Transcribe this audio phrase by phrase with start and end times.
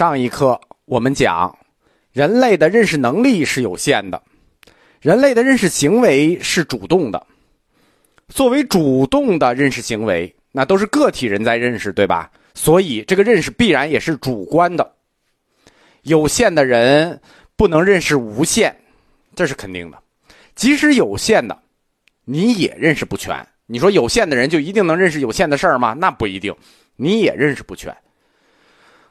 [0.00, 1.58] 上一课我们讲，
[2.10, 4.22] 人类的认识能力是有限的，
[4.98, 7.26] 人类的认识行为是主动的。
[8.28, 12.30] 作为主动的认识行为，那都是个体人在认识，对吧？
[12.54, 14.90] 所以这个认识必然也是主观的。
[16.04, 17.20] 有限的人
[17.54, 18.74] 不能认识无限，
[19.36, 19.98] 这是肯定的。
[20.54, 21.58] 即使有限的，
[22.24, 23.46] 你也认识不全。
[23.66, 25.92] 你说有限的人就一定能认识有限的事儿吗？
[25.92, 26.56] 那不一定，
[26.96, 27.94] 你也认识不全。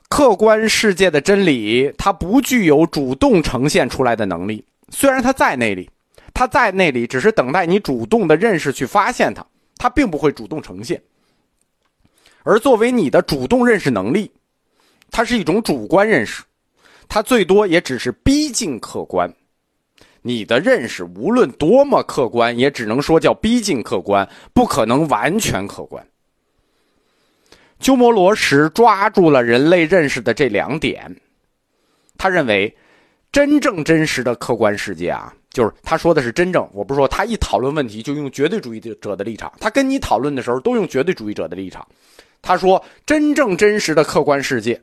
[0.10, 4.66] 客观世界的真理，它不具有主动呈现出来的能力。
[4.90, 5.90] 虽然它在那里，
[6.34, 9.46] 它在那里，只是等待你主动的认识去发现它，
[9.78, 11.02] 它并不会主动呈现。
[12.44, 14.32] 而作为你的主动认识能力，
[15.12, 16.44] 它是一种主观认识，
[17.08, 19.32] 它最多也只是逼近客观。
[20.24, 26.06] 你的认识无论多么客观，也只能说叫逼近客观，不可能完全客观。
[27.80, 31.16] 鸠摩罗什抓住了人类认识的这两点，
[32.18, 32.76] 他认为，
[33.32, 36.70] 真正真实的客观世界啊，就是他说的是真正。
[36.74, 41.88] 我不是说他一讨论问题就用绝对主义者的立场，他跟你讨论的时候都用绝对主义者的立场。
[42.42, 44.82] 他说，真正真实的客观世界，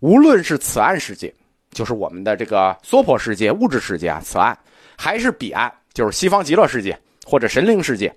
[0.00, 1.32] 无论是此岸世界，
[1.72, 4.56] 就是我们的这个娑婆世界、物质世界啊，此岸，
[4.96, 8.14] 还是彼岸，就是西方极乐世界或者神灵世界，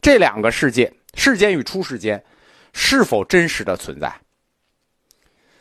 [0.00, 2.22] 这两个世界，世间与出世间。
[2.72, 4.14] 是否真实的存在，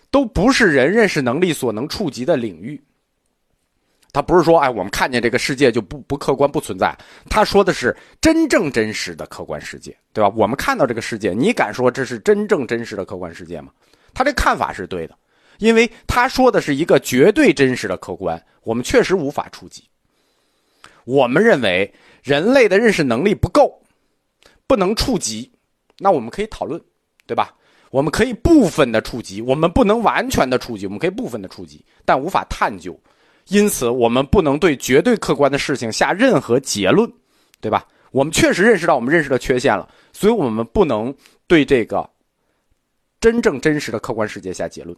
[0.09, 2.81] 都不是人认识能力所能触及的领域。
[4.13, 6.93] 他不是说，哎，我们看见这个世界就不不客观不存在。
[7.29, 10.29] 他说的是真正真实的客观世界，对吧？
[10.35, 13.71] 我们看到这个世界，你敢说这是真正真实的客观世界吗？
[14.13, 15.17] 他这看法是对的，
[15.59, 19.83] 因为他说的是一个绝对真实的客观，我们确实无法触及。
[21.05, 23.81] 我们认为人类的认识能力不够，
[24.67, 25.49] 不能触及，
[25.99, 26.81] 那我们可以讨论。
[27.31, 27.55] 对吧？
[27.91, 32.99] 我们可以部分的触及，我们不能完全的触及，我们可以部分的触及，但无法探究，
[33.47, 37.09] 因此我们不能对绝对客观的事情下任何结论，
[37.61, 37.87] 对吧？
[38.11, 41.15] 我们确实认识到我们认识的缺陷了，所以我们不能
[41.47, 42.05] 对这个
[43.21, 44.93] 真正真实的客观世界下结论。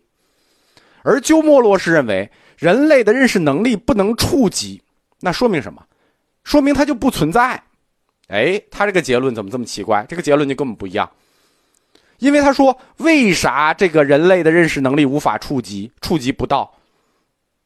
[1.03, 2.27] 而鸠摩罗什认为，
[2.57, 4.81] 人类的认识能力不能触及，
[5.19, 5.85] 那说明什么？
[6.43, 7.61] 说明它就不存在。
[8.29, 10.03] 哎，他这个结论怎么这么奇怪？
[10.09, 11.07] 这个结论就根本不一样。
[12.23, 16.73] 因为他说，为啥这个人类的认识能力无法触及、触及不到？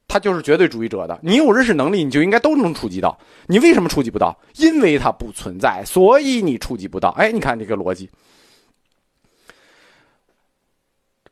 [0.08, 1.16] 他就是绝对主义者的。
[1.22, 3.16] 你有认识能力，你就应该都能触及到。
[3.46, 4.36] 你为什么触及不到？
[4.56, 7.10] 因为它不存在，所以你触及不到。
[7.10, 8.10] 哎，你看这个逻辑。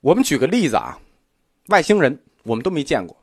[0.01, 0.97] 我们举个例子啊，
[1.67, 3.17] 外星人我们都没见过，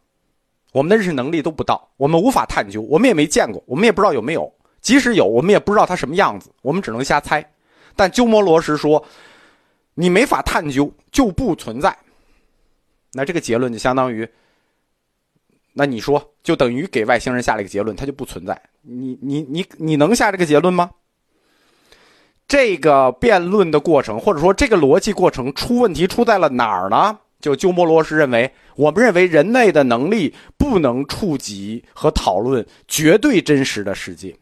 [0.73, 4.53] 我们的认识能力都不到，我们无法探究，我们也没见过，我们也不知道有没有。
[4.81, 7.41] 即使有，我们也不知道它什么样子，我们只能瞎猜。
[7.95, 9.01] 但鸠摩罗什说。
[9.95, 11.95] 你没法探究，就不存在。
[13.11, 14.27] 那这个结论就相当于，
[15.71, 18.59] 那你说就等于给外星人下了一个结论，它就不存在。
[18.81, 20.89] 你你你你能下这个结论吗？
[22.47, 27.19] 这个辩论的过程，或者说这个逻辑过程出问题出在了哪儿呢？
[27.39, 34.35] 就鸠摩罗什认为，我们认为人类的能力不能触及和讨论绝对真实的世界。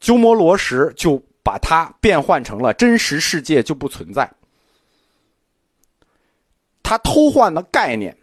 [0.00, 1.22] 鸠摩罗什就。
[1.46, 4.28] 把它变换成了真实世界就不存在，
[6.82, 8.18] 他偷换了概念，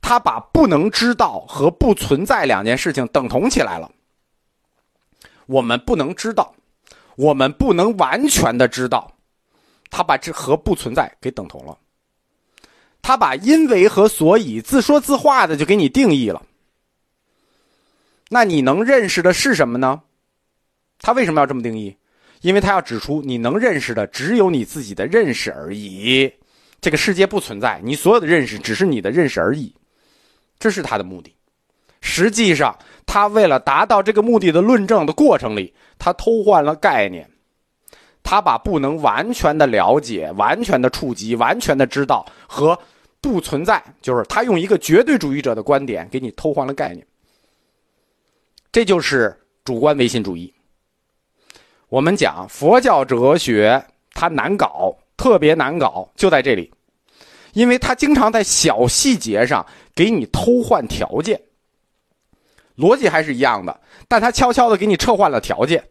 [0.00, 3.88] 他把不能知道和不存在两件事情等同起来了。
[5.46, 6.56] 我们不能知道，
[7.14, 9.12] 我们不能完全的知道，
[9.88, 11.78] 他把这和不存在给等同了。
[13.00, 16.42] 他把因为和所以自说自话的就给你定义了。
[18.28, 20.02] 那你能认识的是什么呢？
[20.98, 21.96] 他为什么要这么定义？
[22.46, 26.32] 因为他要指出，你能认识的只有你自己的认识而已，
[26.80, 29.74] 这个世界不存在，你所有的认识只是你的认识而已，
[30.56, 31.34] 这是他的目的。
[32.00, 37.28] 实际上，他为了达到这个目的的论证的过程里，他偷换了概念，
[38.22, 42.78] 他把不能完全的了解、完全的触及、完全的知道和
[43.20, 47.04] 不存在，就是他用一个绝对主义者的观点给你偷换了概念，
[48.70, 50.52] 这就是主观唯心主义。
[51.88, 56.72] 我们讲佛教哲学，它难搞，特别难搞，就在这里，
[57.52, 61.40] 因为它经常在小细节上给你偷换条件，
[62.76, 65.88] 逻辑还是一样的，但它悄悄的给你撤换了条件，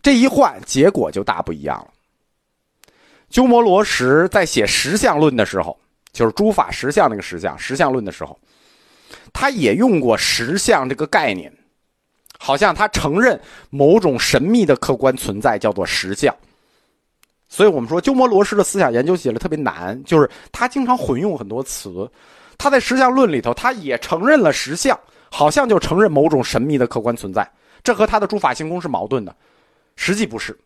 [0.00, 1.88] 这一换，结果就大不一样了。
[3.28, 5.76] 鸠摩罗什在写实相论的时候，
[6.12, 8.38] 就是诸法实相那个实相，实相论的时候，
[9.32, 11.52] 他也用过实相这个概念。
[12.44, 13.40] 好像他承认
[13.70, 16.34] 某种神秘的客观存在，叫做实相。
[17.48, 22.10] 所以我们说鸠摩罗什的思想研究起来特别难，就是他经常混用很多词。
[22.58, 24.98] 他在实相论里头，他也承认了实相，
[25.30, 27.48] 好像就承认某种神秘的客观存在，
[27.84, 29.32] 这和他的诸法行空是矛盾的。
[29.94, 30.58] 实际不是，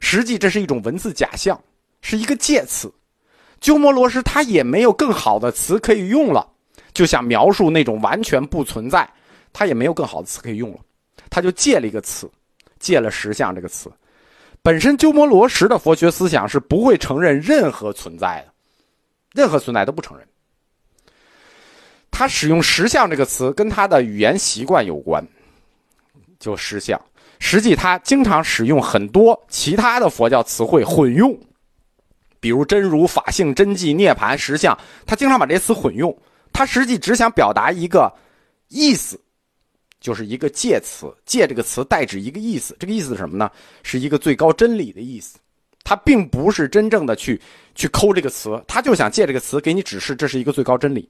[0.00, 1.60] 实际这是一种文字假象，
[2.00, 2.90] 是一个介词。
[3.60, 6.48] 鸠摩罗什他也没有更好的词可以用了，
[6.94, 9.06] 就想描述那种完全不存在，
[9.52, 10.78] 他也没有更好的词可以用了，
[11.30, 12.30] 他就借了一个词，
[12.78, 13.90] 借了实相这个词。
[14.62, 18.52] 本身鸠摩罗什的佛学思想是不会承认任何存在的，
[19.32, 20.26] 任何存在都不承认。
[22.10, 25.24] 他使用实相这个词，跟他的语言习惯有关，
[26.40, 27.00] 就实相。
[27.38, 31.38] 实际他经常使用很多其他的佛教词汇混用，
[32.40, 34.76] 比如真如、法性、真迹、涅槃、实相，
[35.06, 36.14] 他经常把这些词混用。
[36.52, 38.12] 他实际只想表达一个
[38.66, 39.20] 意思，
[40.00, 42.76] 就是一个介词，借这个词代指一个意思。
[42.78, 43.50] 这个意思是什么呢？
[43.82, 45.38] 是一个最高真理的意思。
[45.84, 47.40] 他并不是真正的去
[47.74, 51.08] 去抠这个词，他就想借这个词给你指示这是一个最高真理。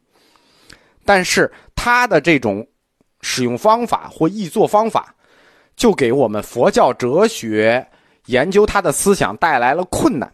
[1.05, 2.67] 但是他的这种
[3.20, 5.14] 使用方法或译作方法。
[5.76, 7.87] 就给我们佛教哲学
[8.26, 10.29] 研究他的思想带来了困难，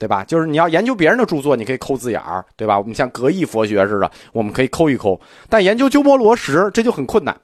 [0.00, 0.24] 对吧？
[0.24, 2.78] 就是你要研究别人的著作，你可以抠字眼儿，对吧？
[2.78, 5.20] 我们像格义佛学似的，我们可以抠一抠。
[5.46, 7.38] 但研究鸠摩罗什这就很困难，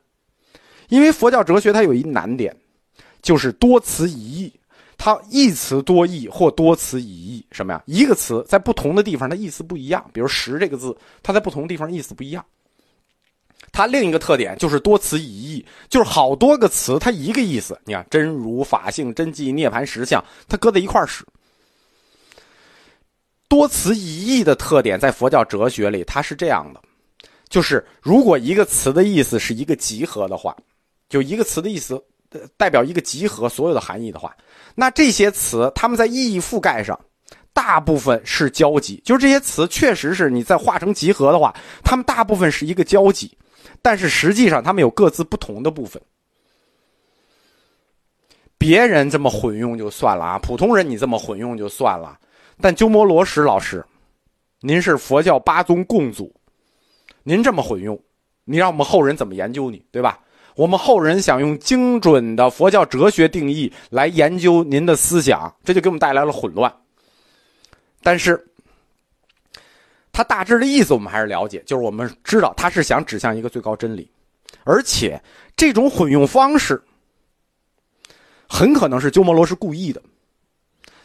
[0.89, 2.57] 因为佛教哲学它有一难点，
[3.21, 4.53] 就是多词一义，
[4.97, 7.45] 它一词多义或多词一义。
[7.53, 7.83] 什么呀？
[7.85, 12.43] 一个词在不同的地方它意思不一样，比如“十”这个字，它在不同地方意思不一样。
[13.71, 17.79] 它另一个特点就是多词一义，就是好多个词它一个意思。
[17.85, 21.23] 你看，真如、法性、真迹、涅槃、实相，它搁在一块儿使。
[23.49, 26.81] 多词一义的特点在佛教哲学里，它是这样的：
[27.49, 30.57] 就是如果一个词的意思是一个集合的话，
[31.09, 32.03] 就一个词的意思
[32.57, 34.37] 代表一个集合所有的含义的话，
[34.75, 36.99] 那这些词它们在意义覆盖上，
[37.53, 39.01] 大部分是交集。
[39.05, 41.55] 就是这些词确实是你在化成集合的话，
[41.85, 43.31] 它们大部分是一个交集。
[43.81, 46.03] 但是实际上，它们有各自不同的部分。
[48.59, 52.19] 别人这么混用就算了啊，普通人你这么混用就算了。
[52.61, 53.85] 但鸠摩罗什老师，
[54.61, 56.35] 您是佛教八宗共祖，
[57.23, 57.99] 您这么混用，
[58.45, 60.21] 你让我们后人怎么研究你，对吧？
[60.55, 66.75] 我们后人想用精准的佛教哲学定义来研究您的思想，这就给我们带来了混乱。
[68.03, 68.43] 但是。
[70.13, 74.11] 他大致的意思我们还是了解，就是我们知道他是想指向一个最高真理，
[74.65, 75.23] 而且
[75.55, 76.83] 这种混用方式
[78.49, 80.03] 很可能是鸠摩罗什故意的，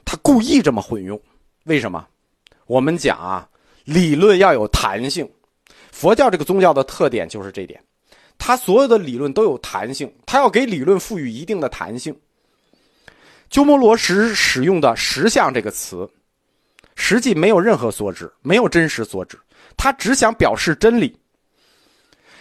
[0.06, 1.22] 他故意这么混用，
[1.64, 2.08] 为什么？
[2.66, 3.48] 我们讲啊，
[3.84, 5.30] 理论要有弹性，
[5.92, 7.84] 佛教这个宗教的特点就是这点，
[8.38, 12.16] 它所有的理论都有弹性，它要给理论赋予一定的弹性。
[13.50, 16.10] 鸠摩罗什使用的“实相”这个词。
[16.96, 19.40] 实际没有任何所指，没有真实所指，
[19.76, 21.18] 他只想表示真理，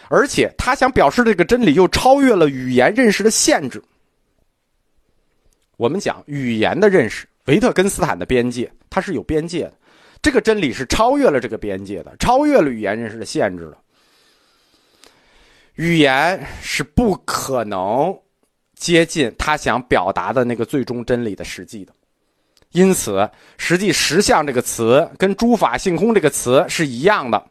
[0.09, 3.83] 而且他想表示这个真理又超越了语言认识的限制。
[5.77, 9.73] 我们讲语言的认识，维特根斯坦的边界，它是有边界的，
[10.23, 13.79] 这个真理是超越了这个边界的，超越了语言认识的限制的。
[15.75, 18.17] 语言是不可能
[18.75, 21.93] 接近他想表达的那个最终真理的实际的。
[22.73, 23.29] 因此，
[23.59, 27.45] 实际“实相”这个词跟“诸法性空”这个词是一样的。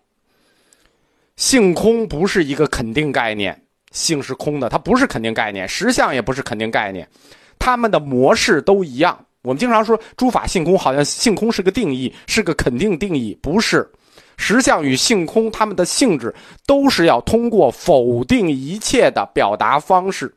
[1.35, 7.09] 性空不是一个肯定概念，性是空的，它不是肯定概念；实相也不是肯定概念，
[7.57, 9.25] 它们的模式都一样。
[9.43, 13.89] 我们经常说“诸法性空”，好像性空是个定义，是个肯定定义，不是。
[14.35, 16.33] 实相与性空，它们的性质
[16.65, 20.33] 都是要通过否定一切的表达方式，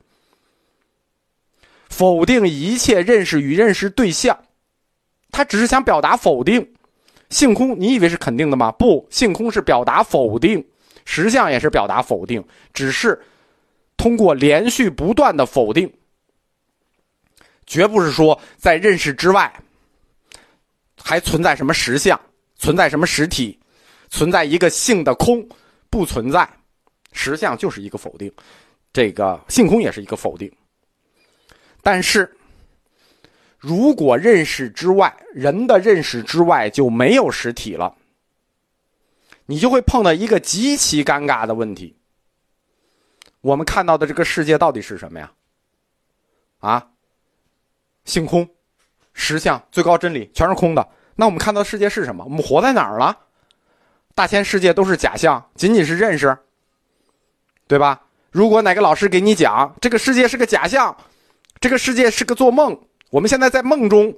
[1.89, 4.37] 否定一切认识与认识对象。
[5.31, 6.67] 他只是想表达否定，
[7.31, 8.73] 性空，你以为是肯定的吗？
[8.73, 10.65] 不，性空是表达否定，
[11.05, 12.45] 实相也是表达否定，
[12.75, 13.21] 只是
[13.97, 15.91] 通过连续不断的否定，
[17.67, 19.53] 绝不是说在认识之外
[20.97, 22.21] 还存在什么实相，
[22.57, 23.59] 存在什么实体，
[24.09, 25.47] 存在一个性的空，
[25.91, 26.49] 不存在，
[27.13, 28.33] 实相就是一个否定，
[28.93, 30.51] 这个性空也是一个否定，
[31.83, 32.31] 但是。
[33.65, 37.97] 如果认识之外，人的认识之外就没有实体了，
[39.47, 41.97] 你就会碰到一个极其尴尬的问题。
[43.41, 45.33] 我们看到的这个世界到底是什么呀？
[46.59, 46.91] 啊，
[48.05, 48.49] 性空，
[49.13, 50.89] 实相，最高真理全是空的。
[51.15, 52.25] 那我们看到世界是什么？
[52.25, 53.17] 我们活在哪儿了？
[54.15, 56.37] 大千世界都是假象，仅仅是认识，
[57.67, 58.03] 对吧？
[58.31, 60.97] 如果哪个老师给你讲这个世界是个假象，
[61.61, 62.79] 这个世界是个做梦。
[63.11, 64.15] 我们现在在梦中，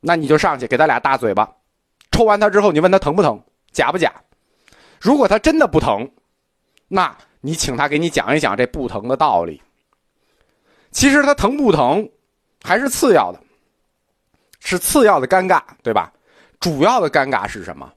[0.00, 1.56] 那你就上去给他俩大嘴巴，
[2.12, 3.42] 抽完他之后，你问他疼不疼，
[3.72, 4.12] 假不假？
[5.00, 6.08] 如果他真的不疼，
[6.88, 9.60] 那你请他给你讲一讲这不疼的道理。
[10.92, 12.08] 其实他疼不疼，
[12.64, 13.38] 还是次要的，
[14.58, 16.10] 是次要的尴尬，对吧？
[16.58, 17.92] 主要的尴尬是什么？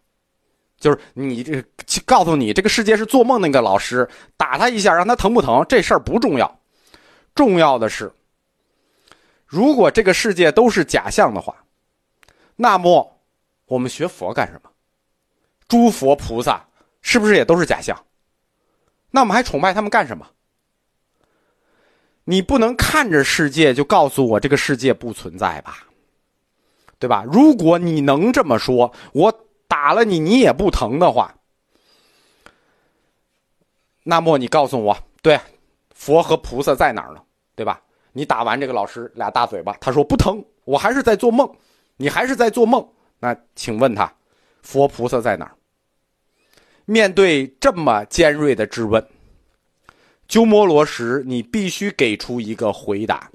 [0.78, 1.64] 就是你这
[2.06, 5.66] 告诉你这个世界是做梦那个老师打他一下，让他疼不疼？
[5.70, 6.60] 这事儿不重要，
[7.34, 8.12] 重要的是，
[9.46, 11.56] 如果这个世界都是假象的话，
[12.58, 13.18] 那么
[13.66, 14.70] 我们学佛干什么？
[15.68, 16.64] 诸佛菩萨
[17.02, 17.98] 是不是也都是假象？
[19.10, 20.28] 那我们还崇拜他们干什么？
[22.30, 25.88] 你不能看着世界就告诉我这个世界不存在吧？
[27.00, 27.24] 对吧？
[27.32, 31.34] 如果你能这么说，我打了你，你也不疼的话，
[34.04, 35.40] 那么你告诉我，对，
[35.96, 37.22] 佛和菩萨在哪儿呢？
[37.56, 37.82] 对吧？
[38.12, 41.50] 你打完这个老师俩大嘴巴，他说不疼，我还是在做梦，
[41.96, 42.86] 你还是在做梦。
[43.20, 44.14] 那请问他，
[44.64, 45.56] 佛菩萨在哪儿？
[46.84, 49.08] 面对这么尖锐的质问，
[50.28, 53.32] 鸠摩罗什，你必须给出一个回答。